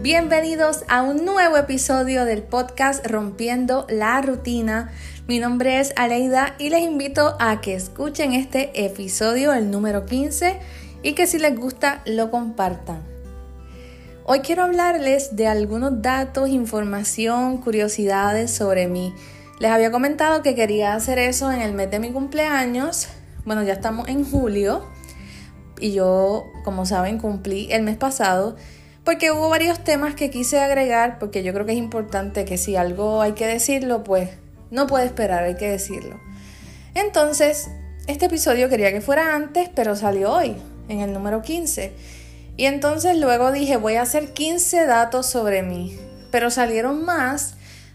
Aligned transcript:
Bienvenidos 0.00 0.84
a 0.86 1.02
un 1.02 1.24
nuevo 1.24 1.56
episodio 1.56 2.24
del 2.24 2.44
podcast 2.44 3.04
Rompiendo 3.04 3.84
la 3.90 4.22
Rutina. 4.22 4.92
Mi 5.26 5.40
nombre 5.40 5.80
es 5.80 5.92
Aleida 5.96 6.54
y 6.56 6.70
les 6.70 6.82
invito 6.82 7.34
a 7.40 7.60
que 7.60 7.74
escuchen 7.74 8.32
este 8.32 8.84
episodio, 8.84 9.52
el 9.52 9.72
número 9.72 10.06
15, 10.06 10.60
y 11.02 11.14
que 11.14 11.26
si 11.26 11.40
les 11.40 11.58
gusta 11.58 12.02
lo 12.06 12.30
compartan. 12.30 13.02
Hoy 14.24 14.38
quiero 14.38 14.62
hablarles 14.62 15.34
de 15.34 15.48
algunos 15.48 16.00
datos, 16.00 16.48
información, 16.48 17.58
curiosidades 17.58 18.52
sobre 18.52 18.86
mí. 18.86 19.12
Les 19.58 19.72
había 19.72 19.90
comentado 19.90 20.42
que 20.42 20.54
quería 20.54 20.94
hacer 20.94 21.18
eso 21.18 21.50
en 21.50 21.60
el 21.60 21.72
mes 21.72 21.90
de 21.90 21.98
mi 21.98 22.12
cumpleaños. 22.12 23.08
Bueno, 23.44 23.64
ya 23.64 23.72
estamos 23.72 24.06
en 24.06 24.24
julio 24.24 24.86
y 25.80 25.92
yo, 25.92 26.44
como 26.62 26.86
saben, 26.86 27.18
cumplí 27.18 27.66
el 27.72 27.82
mes 27.82 27.96
pasado 27.96 28.54
porque 29.08 29.30
hubo 29.30 29.48
varios 29.48 29.82
temas 29.82 30.14
que 30.14 30.28
quise 30.28 30.60
agregar 30.60 31.18
porque 31.18 31.42
yo 31.42 31.54
creo 31.54 31.64
que 31.64 31.72
es 31.72 31.78
importante 31.78 32.44
que 32.44 32.58
si 32.58 32.76
algo 32.76 33.22
hay 33.22 33.32
que 33.32 33.46
decirlo, 33.46 34.04
pues 34.04 34.28
no 34.70 34.86
puede 34.86 35.06
esperar, 35.06 35.44
hay 35.44 35.54
que 35.54 35.66
decirlo. 35.66 36.20
Entonces, 36.92 37.70
este 38.06 38.26
episodio 38.26 38.68
quería 38.68 38.92
que 38.92 39.00
fuera 39.00 39.34
antes, 39.34 39.70
pero 39.74 39.96
salió 39.96 40.30
hoy, 40.34 40.56
en 40.90 41.00
el 41.00 41.14
número 41.14 41.40
15. 41.40 41.90
Y 42.58 42.66
entonces 42.66 43.16
luego 43.16 43.50
dije, 43.50 43.78
voy 43.78 43.94
a 43.94 44.02
hacer 44.02 44.34
15 44.34 44.84
datos 44.84 45.24
sobre 45.24 45.62
mí, 45.62 45.98
pero 46.30 46.50
salieron 46.50 47.02
más, 47.06 47.54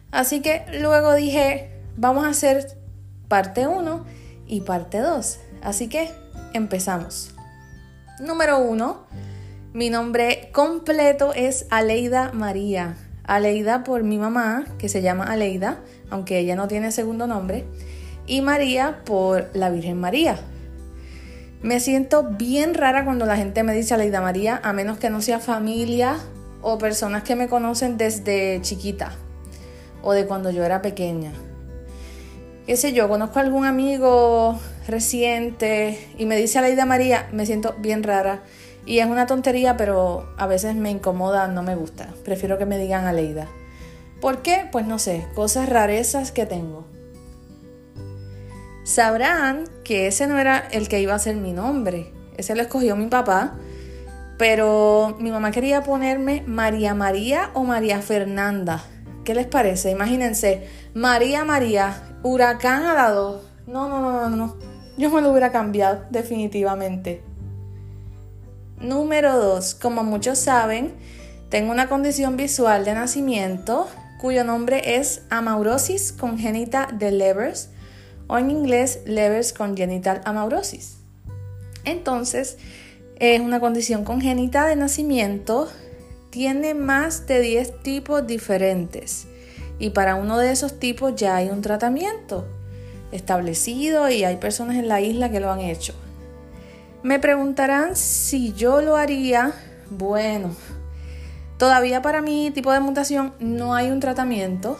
así 0.09 0.39
que 0.39 0.65
luego 0.79 1.13
dije, 1.13 1.69
vamos 1.95 2.25
a 2.25 2.29
hacer 2.29 2.75
parte 3.27 3.67
1 3.67 4.03
y 4.47 4.61
parte 4.61 4.97
2. 4.97 5.39
Así 5.61 5.89
que 5.89 6.09
empezamos. 6.53 7.35
Número 8.19 8.57
1. 8.57 9.32
Mi 9.73 9.89
nombre 9.89 10.49
completo 10.51 11.33
es 11.33 11.65
Aleida 11.71 12.31
María. 12.31 12.95
Aleida 13.23 13.83
por 13.83 14.03
mi 14.03 14.19
mamá, 14.19 14.65
que 14.77 14.87
se 14.87 15.01
llama 15.01 15.23
Aleida, 15.23 15.79
aunque 16.11 16.37
ella 16.37 16.55
no 16.55 16.67
tiene 16.67 16.91
segundo 16.91 17.25
nombre. 17.25 17.65
Y 18.27 18.41
María 18.41 19.01
por 19.03 19.49
la 19.55 19.71
Virgen 19.71 19.99
María. 19.99 20.37
Me 21.63 21.79
siento 21.79 22.23
bien 22.23 22.75
rara 22.75 23.03
cuando 23.03 23.25
la 23.25 23.35
gente 23.35 23.63
me 23.63 23.73
dice 23.73 23.95
Aleida 23.95 24.21
María, 24.21 24.61
a 24.63 24.73
menos 24.73 24.99
que 24.99 25.09
no 25.09 25.23
sea 25.23 25.39
familia 25.39 26.17
o 26.61 26.77
personas 26.77 27.23
que 27.23 27.35
me 27.35 27.47
conocen 27.47 27.97
desde 27.97 28.59
chiquita 28.61 29.13
o 30.03 30.13
de 30.13 30.27
cuando 30.27 30.51
yo 30.51 30.63
era 30.63 30.83
pequeña. 30.83 31.31
Qué 32.67 32.77
sé 32.77 32.93
yo, 32.93 33.09
conozco 33.09 33.39
a 33.39 33.41
algún 33.41 33.65
amigo 33.65 34.59
reciente 34.87 35.97
y 36.15 36.27
me 36.27 36.37
dice 36.37 36.59
Aleida 36.59 36.85
María, 36.85 37.27
me 37.31 37.47
siento 37.47 37.75
bien 37.79 38.03
rara. 38.03 38.43
Y 38.85 38.99
es 38.99 39.05
una 39.05 39.25
tontería, 39.25 39.77
pero 39.77 40.33
a 40.37 40.47
veces 40.47 40.75
me 40.75 40.91
incomoda, 40.91 41.47
no 41.47 41.63
me 41.63 41.75
gusta. 41.75 42.09
Prefiero 42.25 42.57
que 42.57 42.65
me 42.65 42.77
digan 42.77 43.05
Aleida. 43.05 43.47
¿Por 44.19 44.41
qué? 44.41 44.67
Pues 44.71 44.85
no 44.85 44.99
sé, 44.99 45.27
cosas 45.35 45.69
rarezas 45.69 46.31
que 46.31 46.45
tengo. 46.45 46.85
Sabrán 48.83 49.65
que 49.83 50.07
ese 50.07 50.27
no 50.27 50.37
era 50.37 50.59
el 50.71 50.89
que 50.89 51.01
iba 51.01 51.15
a 51.15 51.19
ser 51.19 51.37
mi 51.37 51.53
nombre. 51.53 52.11
Ese 52.37 52.55
lo 52.55 52.61
escogió 52.61 52.95
mi 52.95 53.07
papá. 53.07 53.55
Pero 54.37 55.15
mi 55.19 55.31
mamá 55.31 55.51
quería 55.51 55.83
ponerme 55.83 56.43
María 56.47 56.93
María 56.93 57.51
o 57.53 57.63
María 57.63 58.01
Fernanda. 58.01 58.83
¿Qué 59.23 59.35
les 59.35 59.47
parece? 59.47 59.91
Imagínense, 59.91 60.67
María 60.93 61.45
María, 61.45 62.17
huracán 62.23 62.83
a 62.83 62.93
la 62.93 63.09
dos. 63.11 63.41
No, 63.67 63.87
no, 63.87 64.01
no, 64.01 64.29
no, 64.29 64.35
no. 64.35 64.57
Yo 64.97 65.09
me 65.09 65.21
lo 65.21 65.29
hubiera 65.29 65.51
cambiado, 65.51 66.03
definitivamente. 66.09 67.23
Número 68.83 69.39
2. 69.39 69.75
Como 69.75 70.03
muchos 70.03 70.37
saben, 70.37 70.93
tengo 71.49 71.71
una 71.71 71.87
condición 71.87 72.35
visual 72.35 72.83
de 72.83 72.93
nacimiento 72.93 73.87
cuyo 74.19 74.43
nombre 74.43 74.97
es 74.97 75.21
amaurosis 75.29 76.11
congénita 76.11 76.89
de 76.91 77.11
Levers 77.11 77.69
o 78.27 78.37
en 78.37 78.51
inglés 78.51 78.99
Levers 79.05 79.53
congenital 79.53 80.19
amaurosis. 80.25 80.97
Entonces, 81.85 82.57
es 83.19 83.39
una 83.39 83.61
condición 83.61 84.03
congénita 84.03 84.67
de 84.67 84.75
nacimiento, 84.75 85.69
tiene 86.29 86.73
más 86.73 87.25
de 87.25 87.39
10 87.39 87.83
tipos 87.83 88.27
diferentes 88.27 89.27
y 89.79 89.91
para 89.91 90.15
uno 90.15 90.37
de 90.39 90.51
esos 90.51 90.77
tipos 90.77 91.15
ya 91.15 91.37
hay 91.37 91.47
un 91.47 91.61
tratamiento 91.61 92.45
establecido 93.13 94.09
y 94.09 94.25
hay 94.25 94.35
personas 94.35 94.75
en 94.75 94.89
la 94.89 94.99
isla 94.99 95.31
que 95.31 95.39
lo 95.39 95.51
han 95.51 95.61
hecho. 95.61 95.93
Me 97.03 97.19
preguntarán 97.19 97.97
si 97.97 98.53
yo 98.53 98.81
lo 98.81 98.95
haría. 98.95 99.51
Bueno, 99.89 100.55
todavía 101.57 102.01
para 102.01 102.21
mi 102.21 102.49
tipo 102.51 102.71
de 102.71 102.79
mutación 102.79 103.33
no 103.39 103.75
hay 103.75 103.91
un 103.91 103.99
tratamiento, 103.99 104.79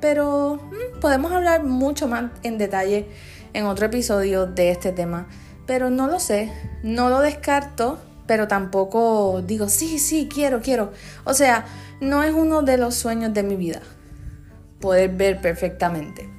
pero 0.00 0.56
mm, 0.56 1.00
podemos 1.00 1.32
hablar 1.32 1.64
mucho 1.64 2.06
más 2.06 2.30
en 2.44 2.58
detalle 2.58 3.08
en 3.54 3.66
otro 3.66 3.86
episodio 3.86 4.46
de 4.46 4.70
este 4.70 4.92
tema. 4.92 5.26
Pero 5.66 5.90
no 5.90 6.06
lo 6.06 6.20
sé, 6.20 6.52
no 6.84 7.10
lo 7.10 7.18
descarto, 7.18 7.98
pero 8.28 8.46
tampoco 8.46 9.42
digo, 9.44 9.68
sí, 9.68 9.98
sí, 9.98 10.28
quiero, 10.32 10.60
quiero. 10.60 10.92
O 11.24 11.34
sea, 11.34 11.64
no 12.00 12.22
es 12.22 12.32
uno 12.32 12.62
de 12.62 12.78
los 12.78 12.94
sueños 12.94 13.34
de 13.34 13.42
mi 13.42 13.56
vida 13.56 13.80
poder 14.80 15.10
ver 15.10 15.40
perfectamente. 15.40 16.30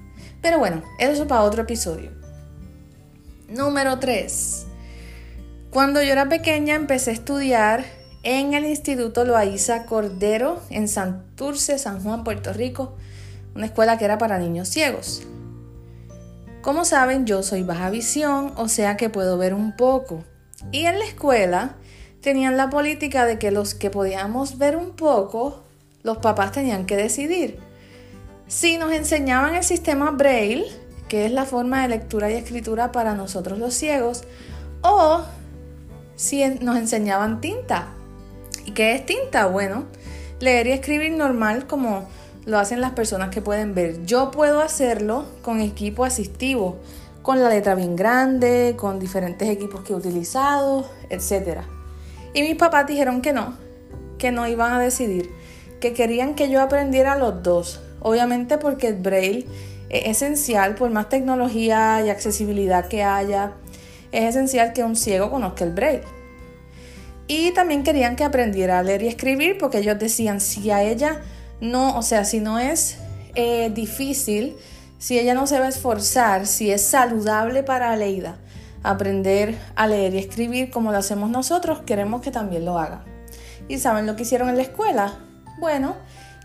Pero 0.41 0.59
bueno, 0.59 0.81
eso 0.97 1.23
es 1.23 1.27
para 1.27 1.41
otro 1.41 1.63
episodio. 1.63 2.11
Número 3.49 3.99
3. 3.99 4.64
Cuando 5.75 6.01
yo 6.01 6.13
era 6.13 6.29
pequeña 6.29 6.73
empecé 6.73 7.09
a 7.09 7.13
estudiar 7.15 7.83
en 8.23 8.53
el 8.53 8.63
Instituto 8.63 9.25
Loaiza 9.25 9.85
Cordero 9.85 10.61
en 10.69 10.87
Santurce, 10.87 11.77
San 11.79 12.01
Juan, 12.01 12.23
Puerto 12.23 12.53
Rico, 12.53 12.95
una 13.55 13.65
escuela 13.65 13.97
que 13.97 14.05
era 14.05 14.17
para 14.17 14.39
niños 14.39 14.69
ciegos. 14.69 15.27
Como 16.61 16.85
saben, 16.85 17.25
yo 17.25 17.43
soy 17.43 17.63
baja 17.63 17.89
visión, 17.89 18.53
o 18.55 18.69
sea 18.69 18.95
que 18.95 19.09
puedo 19.09 19.37
ver 19.37 19.53
un 19.53 19.75
poco. 19.75 20.23
Y 20.71 20.85
en 20.85 20.97
la 20.97 21.03
escuela 21.03 21.75
tenían 22.21 22.55
la 22.55 22.69
política 22.69 23.25
de 23.25 23.37
que 23.37 23.51
los 23.51 23.75
que 23.75 23.89
podíamos 23.89 24.57
ver 24.57 24.77
un 24.77 24.95
poco, 24.95 25.65
los 26.03 26.19
papás 26.19 26.53
tenían 26.53 26.85
que 26.85 26.95
decidir. 26.95 27.59
Si 28.47 28.77
nos 28.77 28.93
enseñaban 28.93 29.55
el 29.55 29.63
sistema 29.65 30.11
Braille, 30.11 30.71
que 31.09 31.25
es 31.25 31.33
la 31.33 31.43
forma 31.43 31.81
de 31.81 31.89
lectura 31.89 32.31
y 32.31 32.35
escritura 32.35 32.93
para 32.93 33.13
nosotros 33.13 33.59
los 33.59 33.73
ciegos, 33.73 34.23
o 34.81 35.25
si 36.15 36.45
nos 36.61 36.77
enseñaban 36.77 37.41
tinta. 37.41 37.89
¿Y 38.65 38.71
qué 38.71 38.95
es 38.95 39.05
tinta? 39.05 39.45
Bueno, 39.47 39.85
leer 40.39 40.67
y 40.67 40.71
escribir 40.71 41.11
normal 41.11 41.67
como 41.67 42.07
lo 42.45 42.59
hacen 42.59 42.81
las 42.81 42.91
personas 42.91 43.29
que 43.29 43.41
pueden 43.41 43.73
ver. 43.73 44.05
Yo 44.05 44.31
puedo 44.31 44.61
hacerlo 44.61 45.25
con 45.41 45.59
equipo 45.59 46.05
asistivo, 46.05 46.77
con 47.21 47.41
la 47.41 47.49
letra 47.49 47.75
bien 47.75 47.95
grande, 47.95 48.75
con 48.77 48.99
diferentes 48.99 49.49
equipos 49.49 49.81
que 49.81 49.93
he 49.93 49.95
utilizado, 49.95 50.87
etc. 51.09 51.61
Y 52.33 52.43
mis 52.43 52.55
papás 52.55 52.85
dijeron 52.85 53.21
que 53.21 53.33
no, 53.33 53.55
que 54.19 54.31
no 54.31 54.47
iban 54.47 54.73
a 54.73 54.79
decidir, 54.79 55.31
que 55.79 55.93
querían 55.93 56.35
que 56.35 56.49
yo 56.49 56.61
aprendiera 56.61 57.17
los 57.17 57.41
dos. 57.41 57.81
Obviamente 57.99 58.59
porque 58.59 58.89
el 58.89 58.95
braille 58.95 59.47
es 59.89 60.21
esencial, 60.21 60.75
por 60.75 60.91
más 60.91 61.09
tecnología 61.09 62.03
y 62.05 62.09
accesibilidad 62.09 62.87
que 62.87 63.03
haya, 63.03 63.53
es 64.15 64.23
esencial 64.23 64.73
que 64.73 64.83
un 64.83 64.95
ciego 64.95 65.29
conozca 65.29 65.63
el 65.63 65.71
braille. 65.71 66.03
Y 67.27 67.51
también 67.51 67.83
querían 67.83 68.15
que 68.15 68.23
aprendiera 68.23 68.79
a 68.79 68.83
leer 68.83 69.01
y 69.01 69.07
escribir 69.07 69.57
porque 69.57 69.79
ellos 69.79 69.97
decían, 69.97 70.39
si 70.39 70.69
a 70.71 70.83
ella 70.83 71.21
no, 71.59 71.97
o 71.97 72.01
sea, 72.01 72.23
si 72.23 72.39
no 72.39 72.59
es 72.59 72.97
eh, 73.35 73.71
difícil, 73.73 74.55
si 74.99 75.19
ella 75.19 75.33
no 75.33 75.47
se 75.47 75.59
va 75.59 75.65
a 75.65 75.69
esforzar, 75.69 76.45
si 76.45 76.71
es 76.71 76.81
saludable 76.81 77.63
para 77.63 77.91
Aleida 77.91 78.37
aprender 78.83 79.57
a 79.75 79.87
leer 79.87 80.13
y 80.13 80.19
escribir 80.19 80.69
como 80.69 80.91
lo 80.91 80.99
hacemos 80.99 81.29
nosotros, 81.29 81.81
queremos 81.85 82.21
que 82.21 82.31
también 82.31 82.65
lo 82.65 82.77
haga. 82.77 83.03
¿Y 83.67 83.79
saben 83.79 84.05
lo 84.05 84.15
que 84.15 84.23
hicieron 84.23 84.47
en 84.49 84.57
la 84.57 84.61
escuela? 84.61 85.19
Bueno, 85.59 85.95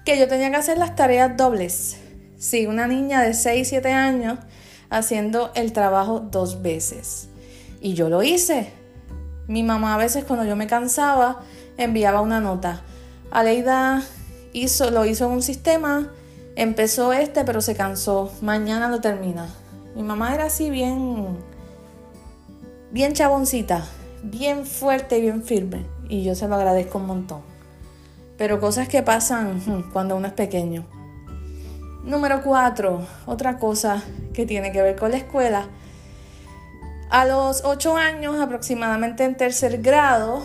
que 0.06 0.18
yo 0.18 0.26
tenía 0.26 0.50
que 0.50 0.56
hacer 0.56 0.78
las 0.78 0.96
tareas 0.96 1.36
dobles. 1.36 1.98
Sí, 2.38 2.66
una 2.66 2.86
niña 2.86 3.20
de 3.20 3.34
6, 3.34 3.68
7 3.68 3.92
años 3.92 4.38
haciendo 4.88 5.52
el 5.54 5.72
trabajo 5.72 6.20
dos 6.20 6.62
veces. 6.62 7.28
Y 7.80 7.94
yo 7.94 8.08
lo 8.08 8.22
hice. 8.22 8.72
Mi 9.46 9.62
mamá 9.62 9.94
a 9.94 9.98
veces 9.98 10.24
cuando 10.24 10.44
yo 10.44 10.54
me 10.54 10.66
cansaba 10.66 11.40
enviaba 11.76 12.20
una 12.20 12.40
nota. 12.40 12.82
Aleida 13.30 14.02
hizo, 14.52 14.90
lo 14.90 15.04
hizo 15.06 15.26
en 15.26 15.32
un 15.32 15.42
sistema, 15.42 16.10
empezó 16.56 17.12
este 17.12 17.44
pero 17.44 17.60
se 17.60 17.74
cansó, 17.74 18.32
mañana 18.42 18.88
lo 18.88 19.00
termina. 19.00 19.48
Mi 19.94 20.02
mamá 20.02 20.34
era 20.34 20.44
así 20.44 20.70
bien, 20.70 21.36
bien 22.90 23.12
chaboncita, 23.12 23.84
bien 24.22 24.66
fuerte 24.66 25.18
y 25.18 25.22
bien 25.22 25.42
firme 25.42 25.84
y 26.08 26.24
yo 26.24 26.34
se 26.34 26.48
lo 26.48 26.56
agradezco 26.56 26.98
un 26.98 27.06
montón. 27.06 27.40
Pero 28.36 28.60
cosas 28.60 28.88
que 28.88 29.02
pasan 29.02 29.60
hmm, 29.64 29.92
cuando 29.92 30.16
uno 30.16 30.26
es 30.26 30.32
pequeño. 30.32 30.84
Número 32.04 32.42
4, 32.42 33.06
otra 33.26 33.58
cosa 33.58 34.02
que 34.32 34.46
tiene 34.46 34.72
que 34.72 34.82
ver 34.82 34.96
con 34.96 35.10
la 35.10 35.18
escuela 35.18 35.66
a 37.10 37.24
los 37.24 37.62
8 37.64 37.96
años, 37.96 38.40
aproximadamente 38.40 39.24
en 39.24 39.36
tercer 39.36 39.82
grado, 39.82 40.44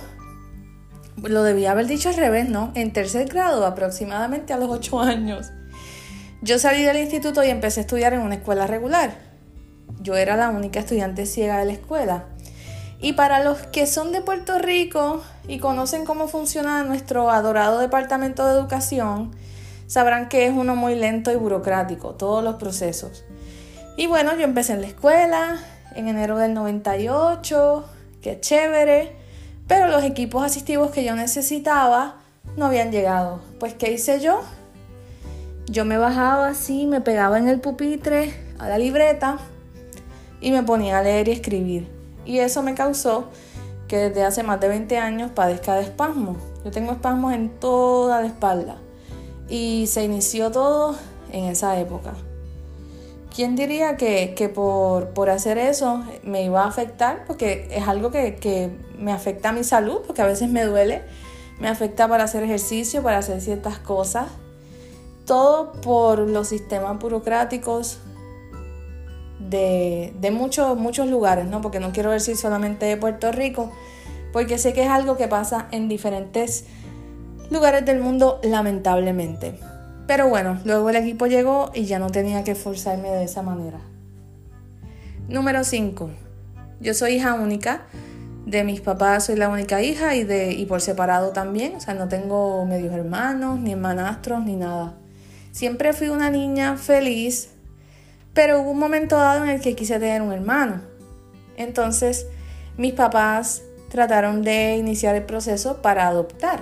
lo 1.22 1.44
debía 1.44 1.72
haber 1.72 1.86
dicho 1.86 2.10
al 2.10 2.16
revés, 2.16 2.50
¿no? 2.50 2.72
En 2.74 2.92
tercer 2.92 3.30
grado, 3.30 3.66
aproximadamente 3.66 4.52
a 4.52 4.58
los 4.58 4.70
8 4.70 5.00
años. 5.00 5.52
Yo 6.42 6.60
salí 6.60 6.84
del 6.84 6.98
instituto 6.98 7.44
y 7.44 7.50
empecé 7.50 7.80
a 7.80 7.82
estudiar 7.82 8.14
en 8.14 8.22
una 8.22 8.36
escuela 8.36 8.68
regular. 8.68 9.16
Yo 10.02 10.16
era 10.16 10.36
la 10.38 10.50
única 10.50 10.80
estudiante 10.80 11.26
ciega 11.26 11.60
de 11.60 11.66
la 11.66 11.74
escuela. 11.74 12.26
Y 13.00 13.14
para 13.14 13.44
los 13.44 13.60
que 13.68 13.86
son 13.86 14.12
de 14.12 14.22
Puerto 14.22 14.58
Rico 14.58 15.22
y 15.48 15.60
conocen 15.60 16.06
cómo 16.06 16.28
funciona 16.28 16.84
nuestro 16.84 17.30
adorado 17.30 17.80
Departamento 17.80 18.46
de 18.46 18.54
Educación, 18.54 19.36
sabrán 19.86 20.30
que 20.30 20.48
es 20.48 20.52
uno 20.52 20.76
muy 20.76 20.96
lento 20.96 21.32
y 21.32 21.36
burocrático, 21.36 22.16
todos 22.16 22.44
los 22.44 22.56
procesos. 22.56 23.24
Y 23.98 24.08
bueno, 24.08 24.36
yo 24.36 24.42
empecé 24.42 24.74
en 24.74 24.82
la 24.82 24.88
escuela 24.88 25.60
en 25.96 26.08
enero 26.08 26.38
del 26.38 26.54
98, 26.54 27.86
qué 28.22 28.40
chévere, 28.40 29.16
pero 29.68 29.88
los 29.88 30.04
equipos 30.04 30.44
asistivos 30.44 30.92
que 30.92 31.04
yo 31.04 31.16
necesitaba 31.16 32.18
no 32.58 32.66
habían 32.66 32.92
llegado. 32.92 33.40
Pues, 33.60 33.74
¿qué 33.74 33.92
hice 33.92 34.20
yo? 34.20 34.42
Yo 35.68 35.86
me 35.86 35.98
bajaba 35.98 36.50
así, 36.50 36.86
me 36.86 37.02
pegaba 37.02 37.40
en 37.40 37.48
el 37.48 37.60
pupitre, 37.60 38.34
a 38.60 38.70
la 38.70 38.78
libreta, 38.78 39.40
y 40.42 40.52
me 40.52 40.64
ponía 40.64 41.00
a 41.00 41.02
leer 41.02 41.28
y 41.28 41.32
escribir. 41.32 41.88
Y 42.26 42.40
eso 42.40 42.62
me 42.62 42.76
causó 42.76 43.30
que 43.88 43.98
desde 43.98 44.24
hace 44.24 44.44
más 44.44 44.60
de 44.60 44.68
20 44.68 44.98
años 44.98 45.32
padezca 45.32 45.76
de 45.76 45.84
espasmos. 45.84 46.38
Yo 46.64 46.72
tengo 46.72 46.92
espasmos 46.92 47.34
en 47.34 47.50
toda 47.60 48.22
la 48.22 48.28
espalda. 48.28 48.78
Y 49.48 49.86
se 49.88 50.04
inició 50.04 50.52
todo 50.52 50.96
en 51.32 51.46
esa 51.46 51.80
época. 51.80 52.14
¿Quién 53.36 53.58
diría 53.58 53.98
que, 53.98 54.50
por, 54.56 55.30
hacer 55.30 55.58
eso 55.58 56.06
me 56.24 56.46
iba 56.46 56.64
a 56.64 56.68
afectar? 56.68 57.26
Porque 57.28 57.68
es 57.70 57.86
algo 57.86 58.10
que, 58.10 58.36
que, 58.36 58.72
me 58.98 59.12
afecta 59.12 59.50
a 59.50 59.52
mi 59.52 59.66
salud, 59.66 60.04
porque 60.08 60.22
a 60.22 60.26
veces 60.26 60.50
me 60.50 60.64
duele, 60.64 61.02
me 61.60 61.68
afecta 61.68 62.08
para 62.08 62.24
hacer 62.24 62.44
ejercicio, 62.44 63.04
para 63.04 63.18
hacer 63.18 63.42
ciertas 63.42 63.78
cosas. 63.78 64.28
Todo 65.26 65.74
por 65.82 66.20
los 66.20 66.48
sistemas 66.48 66.98
burocráticos 66.98 68.00
de, 69.40 70.14
de 70.18 70.32
muchos, 70.32 70.78
muchos 70.78 71.10
lugares, 71.10 71.46
¿no? 71.46 71.60
Porque 71.60 71.82
no 71.82 71.92
quiero 71.92 72.12
decir 72.12 72.38
solamente 72.38 72.86
de 72.86 72.96
Puerto 72.96 73.34
Rico, 73.34 73.70
porque 74.32 74.58
sé 74.58 74.72
que 74.72 74.84
es 74.84 74.90
algo 74.90 75.18
que 75.18 75.28
pasa 75.28 75.68
en 75.72 75.90
diferentes 75.90 76.68
lugares 77.50 77.86
del 77.86 78.00
mundo, 78.00 78.40
lamentablemente. 78.44 79.60
Pero 80.08 80.30
bueno, 80.30 80.60
luego 80.66 80.90
el 80.90 80.98
equipo 80.98 81.26
llegó 81.26 81.72
y 81.74 81.86
ya 81.86 82.00
no 82.00 82.10
tenía 82.10 82.44
que 82.44 82.52
esforzarme 82.52 83.10
de 83.10 83.24
esa 83.24 83.42
manera. 83.42 83.80
Número 85.28 85.64
5. 85.64 86.10
Yo 86.80 86.94
soy 86.94 87.14
hija 87.16 87.34
única. 87.34 87.86
De 88.46 88.64
mis 88.64 88.82
papás 88.82 89.26
soy 89.26 89.38
la 89.38 89.50
única 89.50 89.82
hija 89.82 90.14
y, 90.14 90.24
de, 90.24 90.54
y 90.54 90.68
por 90.68 90.80
separado 90.80 91.32
también. 91.32 91.76
O 91.76 91.80
sea, 91.80 91.96
no 91.96 92.08
tengo 92.08 92.64
medios 92.66 92.94
hermanos, 92.94 93.60
ni 93.60 93.72
hermanastros, 93.72 94.46
ni 94.46 94.56
nada. 94.56 94.94
Siempre 95.52 95.94
fui 95.94 96.10
una 96.10 96.30
niña 96.30 96.78
feliz, 96.78 97.50
pero 98.34 98.62
hubo 98.62 98.72
un 98.72 98.80
momento 98.80 99.18
dado 99.18 99.44
en 99.44 99.50
el 99.50 99.62
que 99.62 99.76
quise 99.76 99.98
tener 100.00 100.22
un 100.22 100.32
hermano. 100.32 100.82
Entonces, 101.58 102.28
mis 102.78 102.94
papás 102.94 103.64
trataron 103.90 104.44
de 104.44 104.76
iniciar 104.78 105.16
el 105.16 105.24
proceso 105.24 105.82
para 105.82 106.08
adoptar. 106.08 106.60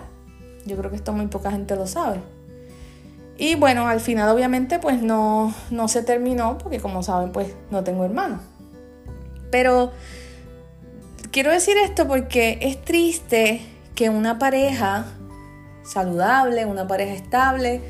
Yo 0.66 0.78
creo 0.78 0.90
que 0.90 0.98
esto 0.98 1.12
muy 1.12 1.28
poca 1.28 1.52
gente 1.52 1.76
lo 1.76 1.88
sabe. 1.88 2.22
Y 3.38 3.56
bueno, 3.56 3.88
al 3.88 4.00
final 4.00 4.30
obviamente 4.30 4.80
pues 4.80 5.02
no, 5.02 5.54
no 5.72 5.88
se 5.88 6.04
terminó 6.04 6.58
porque 6.58 6.80
como 6.80 7.02
saben 7.04 7.32
pues 7.32 7.54
no 7.72 7.84
tengo 7.84 8.06
hermano. 8.06 8.40
Pero 9.52 9.92
quiero 11.32 11.52
decir 11.52 11.78
esto 11.78 12.08
porque 12.08 12.60
es 12.62 12.82
triste 12.84 13.62
que 13.96 14.10
una 14.10 14.38
pareja 14.38 15.06
saludable, 15.84 16.66
una 16.66 16.88
pareja 16.88 17.14
estable, 17.14 17.82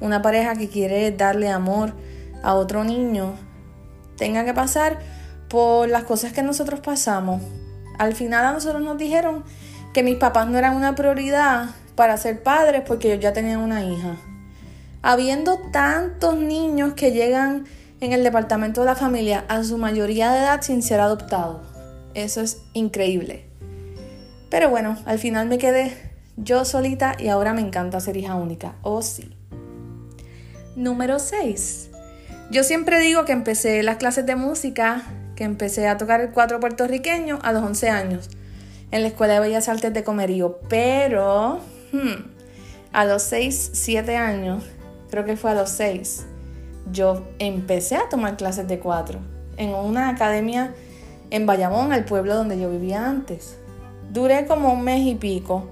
una 0.00 0.22
pareja 0.22 0.54
que 0.54 0.68
quiere 0.68 1.10
darle 1.10 1.50
amor 1.50 1.92
a 2.42 2.54
otro 2.54 2.84
niño, 2.84 3.34
tenga 4.16 4.44
que 4.44 4.54
pasar 4.54 4.98
por 5.48 5.88
las 5.88 6.04
cosas 6.04 6.32
que 6.32 6.42
nosotros 6.42 6.80
pasamos. 6.80 7.42
Al 7.98 8.14
final 8.14 8.44
a 8.44 8.52
nosotros 8.52 8.82
nos 8.82 8.98
dijeron 8.98 9.44
que 9.92 10.02
mis 10.02 10.16
papás 10.16 10.48
no 10.48 10.58
eran 10.58 10.76
una 10.76 10.94
prioridad 10.94 11.70
para 11.94 12.16
ser 12.16 12.42
padres 12.42 12.82
porque 12.86 13.08
ellos 13.08 13.22
ya 13.22 13.32
tenían 13.32 13.60
una 13.60 13.84
hija 13.84 14.16
habiendo 15.04 15.58
tantos 15.70 16.34
niños 16.34 16.94
que 16.94 17.12
llegan 17.12 17.66
en 18.00 18.14
el 18.14 18.24
departamento 18.24 18.80
de 18.80 18.86
la 18.86 18.96
familia 18.96 19.44
a 19.48 19.62
su 19.62 19.76
mayoría 19.76 20.32
de 20.32 20.38
edad 20.38 20.62
sin 20.62 20.82
ser 20.82 20.98
adoptados. 20.98 21.60
Eso 22.14 22.40
es 22.40 22.62
increíble. 22.72 23.44
Pero 24.48 24.70
bueno, 24.70 24.96
al 25.04 25.18
final 25.18 25.46
me 25.46 25.58
quedé 25.58 25.92
yo 26.38 26.64
solita 26.64 27.16
y 27.18 27.28
ahora 27.28 27.52
me 27.52 27.60
encanta 27.60 28.00
ser 28.00 28.16
hija 28.16 28.34
única. 28.34 28.76
Oh 28.80 29.02
sí. 29.02 29.30
Número 30.74 31.18
6. 31.18 31.90
Yo 32.50 32.64
siempre 32.64 32.98
digo 32.98 33.26
que 33.26 33.32
empecé 33.32 33.82
las 33.82 33.98
clases 33.98 34.24
de 34.24 34.36
música, 34.36 35.02
que 35.36 35.44
empecé 35.44 35.86
a 35.86 35.98
tocar 35.98 36.22
el 36.22 36.30
cuatro 36.30 36.60
puertorriqueño 36.60 37.40
a 37.42 37.52
los 37.52 37.62
11 37.62 37.90
años 37.90 38.30
en 38.90 39.02
la 39.02 39.08
Escuela 39.08 39.34
de 39.34 39.40
Bellas 39.40 39.68
Artes 39.68 39.92
de 39.92 40.02
Comerío, 40.02 40.60
pero 40.70 41.60
hmm, 41.92 42.24
a 42.92 43.04
los 43.04 43.22
6, 43.24 43.70
7 43.74 44.16
años 44.16 44.64
creo 45.14 45.24
que 45.24 45.36
fue 45.36 45.52
a 45.52 45.54
los 45.54 45.70
seis, 45.70 46.26
yo 46.90 47.22
empecé 47.38 47.94
a 47.94 48.08
tomar 48.08 48.36
clases 48.36 48.66
de 48.66 48.80
cuatro 48.80 49.20
en 49.56 49.72
una 49.72 50.08
academia 50.08 50.74
en 51.30 51.46
Bayamón, 51.46 51.92
el 51.92 52.04
pueblo 52.04 52.34
donde 52.34 52.58
yo 52.58 52.68
vivía 52.68 53.08
antes. 53.08 53.56
Duré 54.12 54.44
como 54.46 54.72
un 54.72 54.82
mes 54.82 55.06
y 55.06 55.14
pico, 55.14 55.68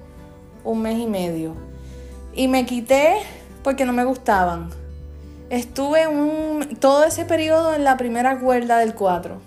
un 0.62 0.82
mes 0.82 0.96
y 0.96 1.08
medio. 1.08 1.56
Y 2.32 2.46
me 2.46 2.66
quité 2.66 3.16
porque 3.64 3.84
no 3.84 3.92
me 3.92 4.04
gustaban. 4.04 4.70
Estuve 5.50 6.06
un, 6.06 6.76
todo 6.78 7.02
ese 7.02 7.24
periodo 7.24 7.74
en 7.74 7.82
la 7.82 7.96
primera 7.96 8.38
cuerda 8.38 8.78
del 8.78 8.94
cuatro. 8.94 9.38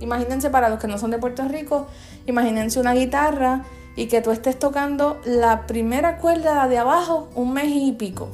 Imagínense 0.00 0.48
para 0.48 0.70
los 0.70 0.78
que 0.78 0.88
no 0.88 0.96
son 0.96 1.10
de 1.10 1.18
Puerto 1.18 1.46
Rico, 1.46 1.88
imagínense 2.24 2.80
una 2.80 2.94
guitarra 2.94 3.66
y 3.96 4.06
que 4.06 4.22
tú 4.22 4.30
estés 4.30 4.58
tocando 4.58 5.20
la 5.26 5.66
primera 5.66 6.16
cuerda 6.16 6.66
de 6.68 6.78
abajo 6.78 7.28
un 7.34 7.52
mes 7.52 7.66
y 7.68 7.92
pico 7.92 8.30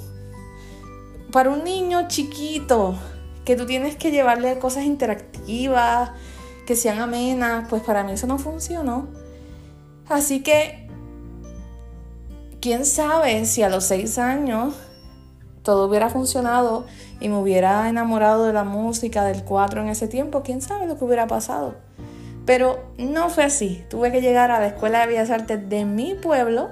para 1.32 1.50
un 1.50 1.64
niño 1.64 2.06
chiquito, 2.08 2.94
que 3.44 3.56
tú 3.56 3.66
tienes 3.66 3.96
que 3.96 4.10
llevarle 4.10 4.58
cosas 4.58 4.84
interactivas, 4.84 6.10
que 6.66 6.76
sean 6.76 7.00
amenas, 7.00 7.66
pues 7.68 7.82
para 7.82 8.04
mí 8.04 8.12
eso 8.12 8.26
no 8.26 8.38
funcionó. 8.38 9.08
Así 10.08 10.42
que, 10.42 10.88
quién 12.60 12.84
sabe 12.84 13.44
si 13.46 13.62
a 13.62 13.68
los 13.68 13.84
seis 13.84 14.18
años 14.18 14.74
todo 15.62 15.88
hubiera 15.88 16.10
funcionado 16.10 16.86
y 17.20 17.28
me 17.28 17.36
hubiera 17.36 17.88
enamorado 17.88 18.46
de 18.46 18.52
la 18.52 18.64
música 18.64 19.24
del 19.24 19.44
cuatro 19.44 19.80
en 19.80 19.88
ese 19.88 20.08
tiempo, 20.08 20.42
quién 20.42 20.60
sabe 20.60 20.86
lo 20.86 20.98
que 20.98 21.04
hubiera 21.04 21.26
pasado. 21.26 21.74
Pero 22.44 22.80
no 22.98 23.30
fue 23.30 23.44
así. 23.44 23.84
Tuve 23.88 24.10
que 24.10 24.20
llegar 24.20 24.50
a 24.50 24.58
la 24.58 24.66
Escuela 24.66 25.00
de 25.00 25.06
Bellas 25.06 25.30
Artes 25.30 25.68
de 25.68 25.84
mi 25.84 26.14
pueblo, 26.14 26.70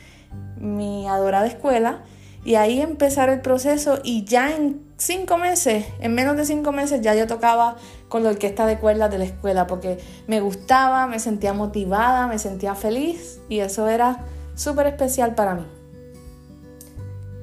mi 0.56 1.06
adorada 1.06 1.46
escuela, 1.46 2.02
y 2.44 2.54
ahí 2.54 2.80
empezar 2.80 3.28
el 3.28 3.40
proceso 3.40 4.00
y 4.02 4.24
ya 4.24 4.54
en 4.54 4.80
cinco 4.96 5.36
meses, 5.36 5.84
en 6.00 6.14
menos 6.14 6.36
de 6.36 6.44
cinco 6.44 6.72
meses 6.72 7.00
ya 7.02 7.14
yo 7.14 7.26
tocaba 7.26 7.76
con 8.08 8.24
la 8.24 8.30
orquesta 8.30 8.66
de 8.66 8.78
cuerdas 8.78 9.10
de 9.10 9.18
la 9.18 9.24
escuela 9.24 9.66
porque 9.66 9.98
me 10.26 10.40
gustaba, 10.40 11.06
me 11.06 11.18
sentía 11.18 11.52
motivada, 11.52 12.26
me 12.26 12.38
sentía 12.38 12.74
feliz 12.74 13.40
y 13.48 13.60
eso 13.60 13.88
era 13.88 14.24
súper 14.54 14.86
especial 14.86 15.34
para 15.34 15.54
mí. 15.54 15.66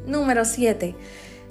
Número 0.07 0.45
7. 0.45 0.95